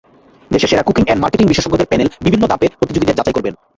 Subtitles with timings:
[0.51, 3.53] দেশের সেরা cooking and marketing বিশেষজ্ঞদের প্যানেল বিভিন্ন ধাপে প্রতিযোগীদের যাচাই করবেন।